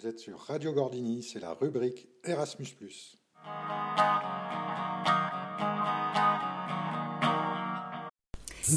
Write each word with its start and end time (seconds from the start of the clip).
Vous 0.00 0.08
êtes 0.08 0.18
sur 0.18 0.38
Radio 0.38 0.72
Gordini, 0.72 1.22
c'est 1.22 1.40
la 1.40 1.52
rubrique 1.52 2.08
Erasmus. 2.24 2.68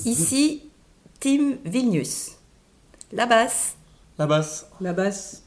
Ici, 0.05 0.63
Tim 1.21 1.57
Vilnius. 1.63 2.31
La 3.13 3.25
basse. 3.25 3.77
La 4.17 4.25
basse. 4.25 4.69
La 4.81 4.91
basse. 4.91 5.43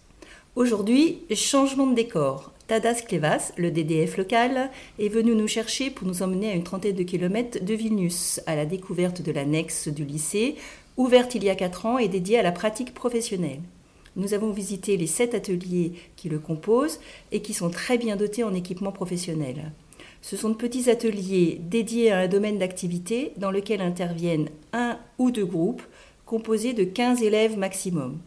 Aujourd'hui, 0.55 1.25
changement 1.35 1.87
de 1.89 1.95
décor. 1.95 2.53
Tadas 2.69 3.03
Klevas, 3.07 3.53
le 3.59 3.71
DDF 3.71 4.17
local, 4.17 4.71
est 4.99 5.09
venu 5.09 5.35
nous 5.35 5.49
chercher 5.49 5.91
pour 5.91 6.07
nous 6.07 6.23
emmener 6.23 6.53
à 6.53 6.55
une 6.55 6.65
trentaine 6.65 6.97
de 6.97 7.03
kilomètres 7.03 7.63
de 7.63 7.75
Vilnius, 7.75 8.41
à 8.47 8.57
la 8.57 8.65
découverte 8.65 9.21
de 9.21 9.33
l'annexe 9.33 9.89
du 9.89 10.07
lycée, 10.07 10.57
ouverte 10.97 11.35
il 11.35 11.45
y 11.45 11.51
a 11.51 11.55
quatre 11.55 11.85
ans 11.85 11.99
et 11.99 12.09
dédiée 12.09 12.39
à 12.39 12.43
la 12.43 12.53
pratique 12.53 12.95
professionnelle. 12.95 13.61
Nous 14.17 14.33
avons 14.33 14.51
visité 14.51 14.97
les 14.97 15.07
sept 15.07 15.35
ateliers 15.35 15.93
qui 16.17 16.31
le 16.31 16.39
composent 16.39 17.01
et 17.33 17.43
qui 17.43 17.53
sont 17.53 17.69
très 17.69 17.99
bien 17.99 18.17
dotés 18.17 18.45
en 18.45 18.55
équipement 18.55 18.93
professionnel. 18.93 19.73
Ce 20.23 20.37
sont 20.37 20.49
de 20.49 20.55
petits 20.55 20.91
ateliers 20.91 21.61
dédiés 21.63 22.11
à 22.11 22.21
un 22.21 22.27
domaine 22.27 22.59
d'activité 22.59 23.33
dans 23.37 23.51
lequel 23.51 23.83
interviennent 23.83 24.49
un 24.73 24.99
ou 25.19 25.31
deux 25.31 25.45
groupes 25.45 25.83
composés 26.25 26.73
de 26.73 26.85
15 26.85 27.23
élèves 27.23 27.59
maximum. 27.59 28.19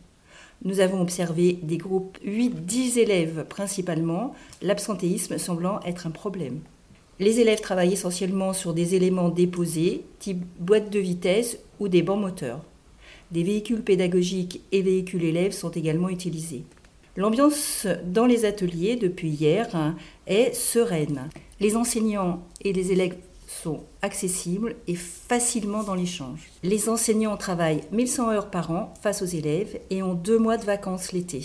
Nous 0.63 0.79
avons 0.79 1.01
observé 1.01 1.53
des 1.63 1.77
groupes 1.77 2.17
8-10 2.25 2.99
élèves 2.99 3.45
principalement, 3.49 4.33
l'absentéisme 4.61 5.37
semblant 5.37 5.79
être 5.85 6.05
un 6.05 6.11
problème. 6.11 6.59
Les 7.19 7.39
élèves 7.39 7.61
travaillent 7.61 7.93
essentiellement 7.93 8.53
sur 8.53 8.73
des 8.73 8.95
éléments 8.95 9.29
déposés, 9.29 10.03
type 10.19 10.43
boîte 10.59 10.89
de 10.89 10.99
vitesse 10.99 11.57
ou 11.79 11.87
des 11.87 12.01
bancs 12.01 12.19
moteurs. 12.19 12.61
Des 13.31 13.43
véhicules 13.43 13.83
pédagogiques 13.83 14.61
et 14.71 14.81
véhicules 14.81 15.23
élèves 15.23 15.51
sont 15.51 15.69
également 15.69 16.09
utilisés. 16.09 16.63
L'ambiance 17.15 17.85
dans 18.05 18.25
les 18.25 18.45
ateliers 18.45 18.95
depuis 18.95 19.29
hier 19.29 19.67
hein, 19.75 19.95
est 20.25 20.55
sereine. 20.55 21.29
Les 21.59 21.75
enseignants 21.75 22.41
et 22.61 22.73
les 22.73 22.91
élèves 22.91 23.17
sont 23.45 23.83
accessibles 24.01 24.75
et 24.87 24.95
facilement 24.95 25.83
dans 25.83 25.93
l'échange. 25.93 26.49
Les 26.63 26.89
enseignants 26.89 27.37
travaillent 27.37 27.83
1100 27.91 28.31
heures 28.31 28.49
par 28.49 28.71
an 28.71 28.93
face 29.01 29.21
aux 29.21 29.25
élèves 29.25 29.79
et 29.91 30.01
ont 30.01 30.15
deux 30.15 30.39
mois 30.39 30.57
de 30.57 30.65
vacances 30.65 31.11
l'été. 31.11 31.43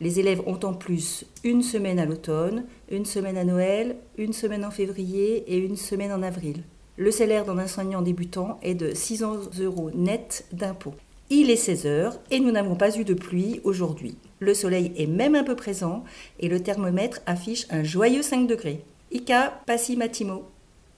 Les 0.00 0.18
élèves 0.18 0.42
ont 0.46 0.58
en 0.64 0.74
plus 0.74 1.24
une 1.44 1.62
semaine 1.62 2.00
à 2.00 2.06
l'automne, 2.06 2.64
une 2.90 3.04
semaine 3.04 3.36
à 3.36 3.44
Noël, 3.44 3.96
une 4.18 4.32
semaine 4.32 4.64
en 4.64 4.72
février 4.72 5.44
et 5.46 5.58
une 5.58 5.76
semaine 5.76 6.12
en 6.12 6.22
avril. 6.22 6.64
Le 6.96 7.12
salaire 7.12 7.44
d'un 7.44 7.62
enseignant 7.62 8.02
débutant 8.02 8.58
est 8.62 8.74
de 8.74 8.92
600 8.92 9.60
euros 9.60 9.90
net 9.94 10.46
d'impôts. 10.52 10.94
Il 11.30 11.50
est 11.50 11.56
16 11.56 11.86
heures 11.86 12.18
et 12.30 12.40
nous 12.40 12.50
n'avons 12.50 12.74
pas 12.74 12.96
eu 12.98 13.04
de 13.04 13.14
pluie 13.14 13.60
aujourd'hui. 13.64 14.16
Le 14.38 14.54
soleil 14.54 14.92
est 14.96 15.06
même 15.06 15.34
un 15.34 15.44
peu 15.44 15.56
présent 15.56 16.04
et 16.40 16.48
le 16.48 16.62
thermomètre 16.62 17.20
affiche 17.26 17.66
un 17.70 17.82
joyeux 17.82 18.22
5 18.22 18.46
degrés. 18.46 18.84
Ika 19.10 19.60
passi 19.66 19.96
matimo. 19.96 20.44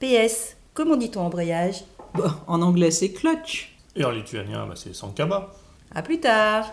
PS, 0.00 0.56
comment 0.72 0.97
dit-on 0.97 1.20
embrayage 1.20 1.84
Bah, 2.14 2.42
en 2.47 2.62
anglais, 2.62 2.91
c'est 2.91 3.12
clutch. 3.12 3.77
Et 3.97 4.05
en 4.05 4.11
lituanien, 4.11 4.67
bah, 4.67 4.75
c'est 4.77 4.95
Sankaba. 4.95 5.52
À 5.95 6.02
plus 6.02 6.19
tard 6.19 6.72